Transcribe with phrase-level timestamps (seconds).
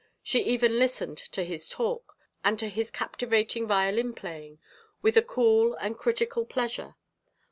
[0.23, 4.57] She even listened to his talk, and to his captivating violin playing,
[5.03, 6.95] with a cool and critical pleasure.